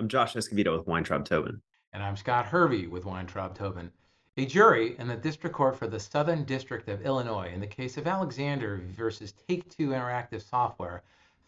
[0.00, 1.60] I'm Josh Escovedo with Weintraub Tobin.
[1.92, 3.90] And I'm Scott Hervey with Weintraub Tobin.
[4.36, 7.96] A jury in the District Court for the Southern District of Illinois in the case
[7.96, 11.02] of Alexander versus Take Two Interactive Software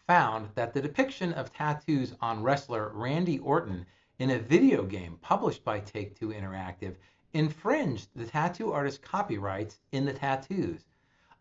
[0.05, 3.85] found that the depiction of tattoos on wrestler Randy Orton
[4.19, 6.95] in a video game published by Take Two Interactive
[7.31, 10.83] infringed the tattoo artist's copyrights in the tattoos.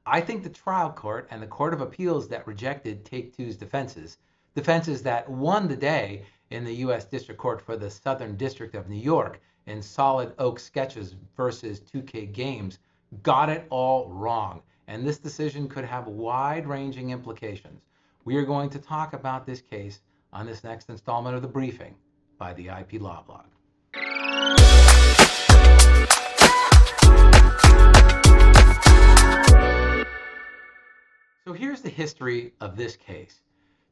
[0.06, 4.18] I think the trial court and the Court of Appeals that rejected Take Two's defenses,
[4.54, 7.04] defenses that won the day in the U.S.
[7.04, 12.32] District Court for the Southern District of New York in Solid Oak Sketches versus 2K
[12.32, 12.78] Games,
[13.22, 14.62] got it all wrong.
[14.88, 17.82] And this decision could have wide ranging implications.
[18.24, 20.00] We are going to talk about this case
[20.32, 21.94] on this next installment of the briefing
[22.38, 23.44] by the IP Law Blog.
[31.44, 33.40] So here's the history of this case.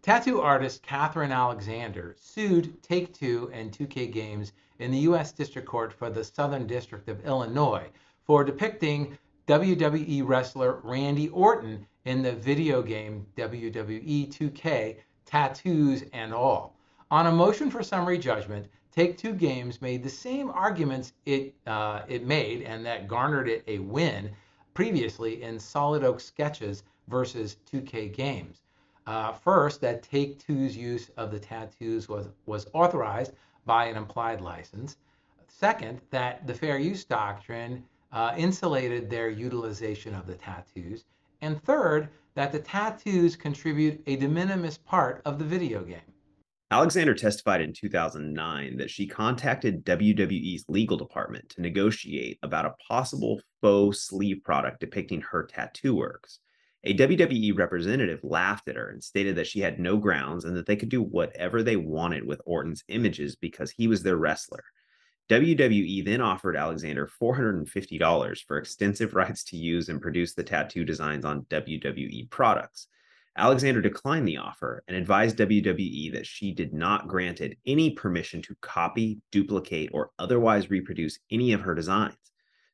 [0.00, 5.32] Tattoo artist Catherine Alexander sued Take Two and 2K Games in the U.S.
[5.32, 7.88] District Court for the Southern District of Illinois
[8.24, 9.18] for depicting
[9.48, 16.76] WWE wrestler Randy Orton in the video game WWE 2K, tattoos and all.
[17.10, 22.02] On a motion for summary judgment, Take Two Games made the same arguments it, uh,
[22.06, 24.30] it made and that garnered it a win
[24.74, 28.62] previously in Solid Oak Sketches versus 2K Games.
[29.08, 33.32] Uh, first, that Take Two's use of the tattoos was, was authorized
[33.64, 34.98] by an implied license.
[35.46, 41.06] Second, that the fair use doctrine uh, insulated their utilization of the tattoos.
[41.40, 46.12] And third, that the tattoos contribute a de minimis part of the video game.
[46.70, 53.40] Alexander testified in 2009 that she contacted WWE's legal department to negotiate about a possible
[53.62, 56.40] faux sleeve product depicting her tattoo works.
[56.84, 60.66] A WWE representative laughed at her and stated that she had no grounds and that
[60.66, 64.64] they could do whatever they wanted with Orton's images because he was their wrestler.
[65.28, 71.24] WWE then offered Alexander $450 for extensive rights to use and produce the tattoo designs
[71.24, 72.86] on WWE products.
[73.36, 78.56] Alexander declined the offer and advised WWE that she did not granted any permission to
[78.60, 82.16] copy, duplicate, or otherwise reproduce any of her designs.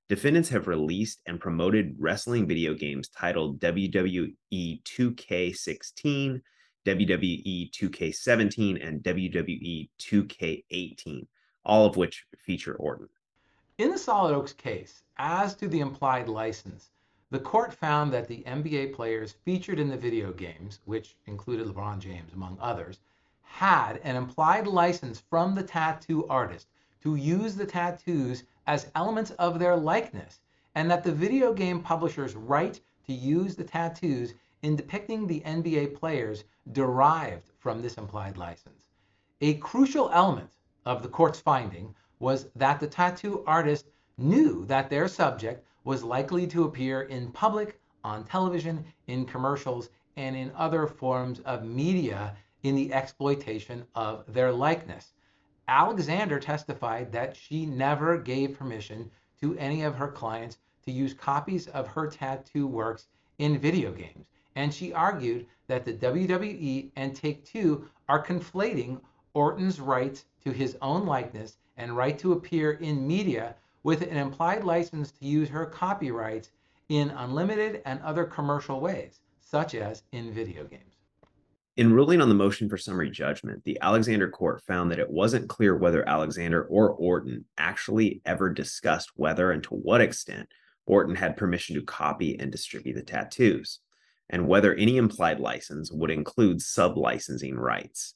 [0.06, 6.42] Defendants have released and promoted wrestling video games titled WWE 2K16,
[6.84, 11.26] WWE 2K17, and WWE 2K18,
[11.64, 13.08] all of which feature Orton.
[13.78, 16.90] In the Solid Oaks case, as to the implied license,
[17.30, 21.98] the court found that the NBA players featured in the video games, which included LeBron
[21.98, 23.00] James among others,
[23.40, 26.68] had an implied license from the tattoo artist
[27.02, 30.40] to use the tattoos as elements of their likeness,
[30.74, 35.94] and that the video game publisher's right to use the tattoos in depicting the NBA
[35.94, 38.86] players derived from this implied license.
[39.40, 43.86] A crucial element of the court's finding was that the tattoo artist
[44.16, 50.34] knew that their subject was likely to appear in public, on television, in commercials, and
[50.34, 55.12] in other forms of media in the exploitation of their likeness.
[55.68, 59.10] Alexander testified that she never gave permission
[59.40, 63.08] to any of her clients to use copies of her tattoo works
[63.38, 64.26] in video games.
[64.54, 69.00] And she argued that the WWE and Take Two are conflating
[69.32, 74.64] Orton's rights to his own likeness and right to appear in media with an implied
[74.64, 76.50] license to use her copyrights
[76.88, 80.93] in unlimited and other commercial ways, such as in video games.
[81.76, 85.48] In ruling on the motion for summary judgment, the Alexander court found that it wasn't
[85.48, 90.48] clear whether Alexander or Orton actually ever discussed whether and to what extent
[90.86, 93.80] Orton had permission to copy and distribute the tattoos,
[94.30, 98.14] and whether any implied license would include sub licensing rights,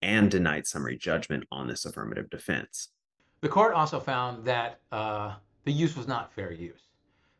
[0.00, 2.90] and denied summary judgment on this affirmative defense.
[3.40, 6.82] The court also found that uh, the use was not fair use.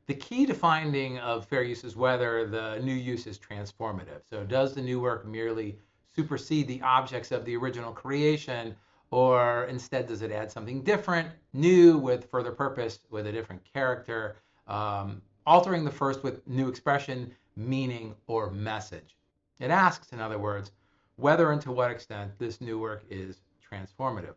[0.07, 4.21] The key to finding of fair use is whether the new use is transformative.
[4.29, 5.79] So does the new work merely
[6.15, 8.77] supersede the objects of the original creation
[9.11, 14.37] or instead does it add something different, new with further purpose, with a different character,
[14.67, 19.17] um, altering the first with new expression, meaning, or message.
[19.61, 20.73] It asks, in other words,
[21.17, 24.35] whether and to what extent this new work is transformative.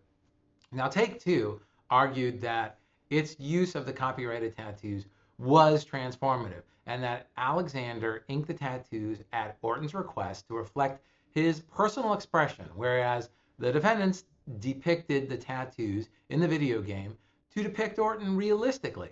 [0.71, 2.77] Now, Take Two argued that
[3.09, 5.07] its use of the copyrighted tattoos
[5.39, 12.13] was transformative and that Alexander inked the tattoos at Orton's request to reflect his personal
[12.13, 14.25] expression, whereas the defendants
[14.59, 17.15] depicted the tattoos in the video game
[17.53, 19.11] to depict Orton realistically.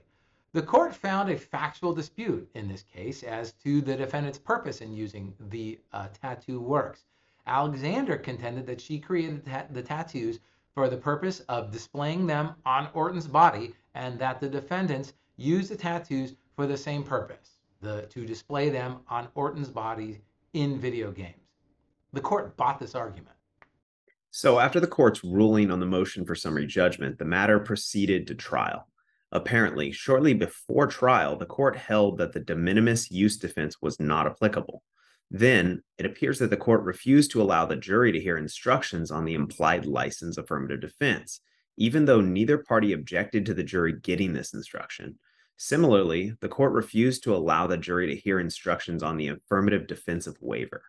[0.54, 4.92] The court found a factual dispute in this case as to the defendant's purpose in
[4.92, 7.06] using the uh, tattoo works.
[7.46, 10.40] Alexander contended that she created the tattoos
[10.74, 15.76] for the purpose of displaying them on Orton's body and that the defendants used the
[15.76, 20.22] tattoos for the same purpose, the, to display them on Orton's body
[20.54, 21.36] in video games.
[22.14, 23.36] The court bought this argument.
[24.32, 28.36] So, after the court's ruling on the motion for summary judgment, the matter proceeded to
[28.36, 28.88] trial.
[29.32, 34.26] Apparently, shortly before trial, the court held that the de minimis use defense was not
[34.26, 34.84] applicable.
[35.30, 39.26] Then, it appears that the court refused to allow the jury to hear instructions on
[39.26, 41.42] the implied license affirmative defense,
[41.78, 45.20] even though neither party objected to the jury getting this instruction.
[45.60, 50.28] Similarly, the court refused to allow the jury to hear instructions on the affirmative defense
[50.28, 50.84] of waiver.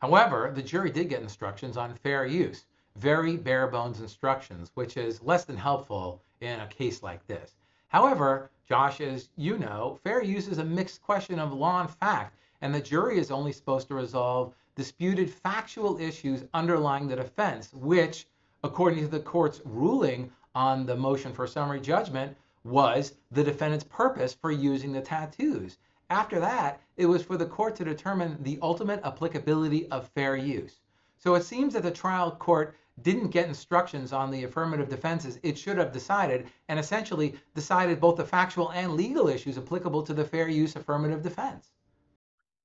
[0.00, 2.64] However, the jury did get instructions on fair use,
[2.96, 7.54] very bare bones instructions, which is less than helpful in a case like this.
[7.86, 12.36] However, Josh, as you know, fair use is a mixed question of law and fact,
[12.60, 18.26] and the jury is only supposed to resolve disputed factual issues underlying the defense, which,
[18.64, 24.34] according to the court's ruling on the motion for summary judgment, was the defendant's purpose
[24.34, 25.78] for using the tattoos.
[26.10, 30.80] After that, it was for the court to determine the ultimate applicability of fair use.
[31.18, 35.56] So it seems that the trial court didn't get instructions on the affirmative defenses it
[35.56, 40.24] should have decided and essentially decided both the factual and legal issues applicable to the
[40.24, 41.70] fair use affirmative defense.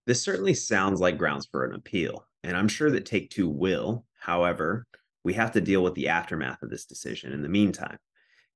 [0.06, 4.06] This certainly sounds like grounds for an appeal, and I'm sure that Take Two will.
[4.19, 4.86] However,
[5.24, 7.98] we have to deal with the aftermath of this decision in the meantime.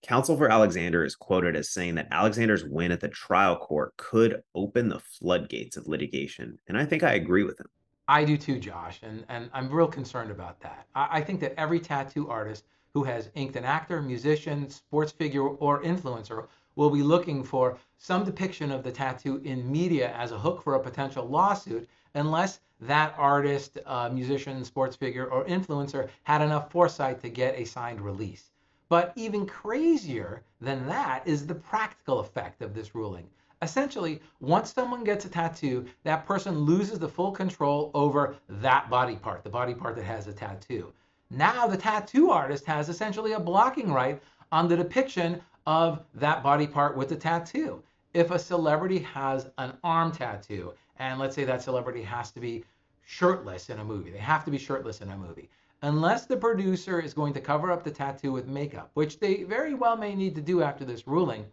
[0.04, 4.42] Counsel for Alexander is quoted as saying that Alexander's win at the trial court could
[4.54, 7.68] open the floodgates of litigation, and I think I agree with him.
[8.08, 10.88] I do too, Josh, and, and I'm real concerned about that.
[10.96, 15.48] I, I think that every tattoo artist who has inked an actor, musician, sports figure,
[15.48, 20.40] or influencer will be looking for some depiction of the tattoo in media as a
[20.40, 26.42] hook for a potential lawsuit, unless that artist, uh, musician, sports figure, or influencer had
[26.42, 28.52] enough foresight to get a signed release.
[28.90, 33.30] But even crazier than that is the practical effect of this ruling.
[33.62, 39.16] Essentially, once someone gets a tattoo, that person loses the full control over that body
[39.16, 40.94] part, the body part that has a tattoo.
[41.30, 46.68] Now the tattoo artist has essentially a blocking right on the depiction of that body
[46.68, 47.84] part with the tattoo.
[48.14, 52.64] If a celebrity has an arm tattoo, and let's say that celebrity has to be
[53.06, 55.50] shirtless in a movie, they have to be shirtless in a movie.
[55.84, 59.76] Unless the producer is going to cover up the tattoo with makeup, which they very
[59.76, 61.46] well may need to do after this ruling,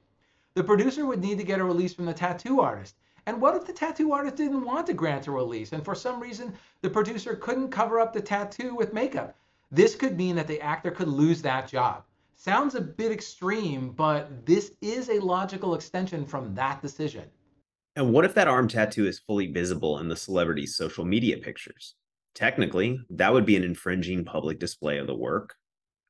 [0.55, 2.97] the producer would need to get a release from the tattoo artist.
[3.27, 6.21] And what if the tattoo artist didn't want to grant a release and for some
[6.21, 9.37] reason the producer couldn't cover up the tattoo with makeup?
[9.71, 12.05] This could mean that the actor could lose that job.
[12.35, 17.25] Sounds a bit extreme, but this is a logical extension from that decision.
[17.95, 21.95] And what if that arm tattoo is fully visible in the celebrity's social media pictures?
[22.35, 25.57] Technically, that would be an infringing public display of the work,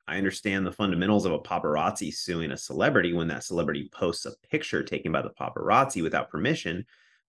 [0.06, 4.35] I understand the fundamentals of a paparazzi suing a celebrity when that celebrity posts a
[4.50, 6.85] picture taken by the paparazzi without permission,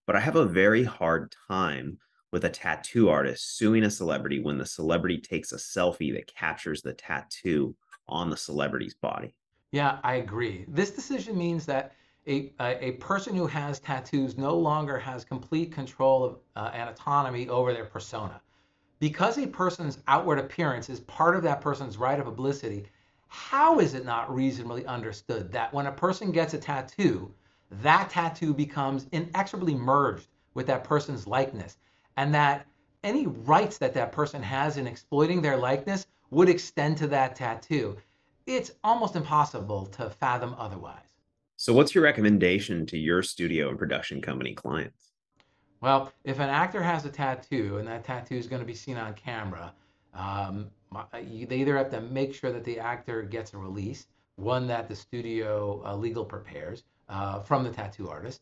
[0.06, 1.98] but I have a very hard time
[2.32, 6.82] with a tattoo artist suing a celebrity when the celebrity takes a selfie that captures
[6.82, 7.74] the tattoo
[8.08, 9.34] on the celebrity's body.
[9.72, 10.66] Yeah, I agree.
[10.68, 11.92] This decision means that
[12.26, 17.72] a, a, person who has tattoos no longer has complete control of uh, autonomy over
[17.72, 18.40] their persona
[18.98, 22.86] because a person's outward appearance is part of that person's right of publicity,
[23.28, 27.32] how is it not reasonably understood that when a person gets a tattoo,
[27.82, 31.76] that tattoo becomes inexorably merged with that person's likeness,
[32.16, 32.66] and that
[33.04, 37.96] any rights that that person has in exploiting their likeness would extend to that tattoo?
[38.46, 41.02] It's almost impossible to fathom otherwise.
[41.56, 45.12] So, what's your recommendation to your studio and production company clients?
[45.80, 48.96] Well, if an actor has a tattoo and that tattoo is going to be seen
[48.96, 49.72] on camera,
[50.14, 50.70] um,
[51.12, 54.06] they either have to make sure that the actor gets a release,
[54.36, 58.40] one that the studio uh, legal prepares uh, from the tattoo artist,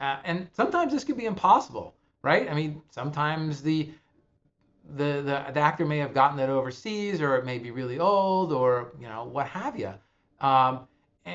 [0.00, 2.50] uh, and sometimes this can be impossible, right?
[2.50, 3.90] I mean, sometimes the,
[4.96, 8.52] the the the actor may have gotten it overseas, or it may be really old,
[8.52, 9.92] or you know what have you.
[10.40, 10.88] Um,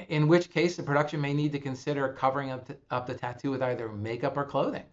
[0.10, 3.62] in which case, the production may need to consider covering up, up the tattoo with
[3.62, 4.84] either makeup or clothing.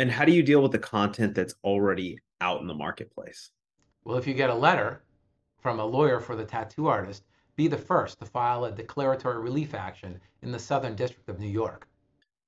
[0.00, 3.50] And how do you deal with the content that's already out in the marketplace?
[4.02, 5.02] Well, if you get a letter
[5.58, 9.74] from a lawyer for the tattoo artist, be the first to file a declaratory relief
[9.74, 11.86] action in the Southern District of New York.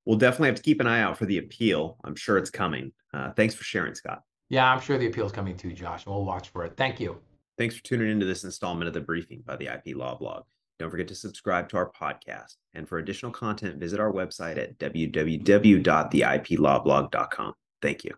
[0.07, 1.99] We'll definitely have to keep an eye out for the appeal.
[2.05, 2.91] I'm sure it's coming.
[3.13, 4.23] Uh, thanks for sharing, Scott.
[4.49, 6.79] Yeah, I'm sure the appeal is coming too, Josh, and we'll watch for it.
[6.79, 7.19] Thank you.
[7.59, 10.45] Thanks for tuning into this installment of the briefing by the IP Law Blog.
[10.83, 12.57] Don't forget to subscribe to our podcast.
[12.75, 17.55] And for additional content, visit our website at www.theiplawblog.com.
[17.81, 18.17] Thank you.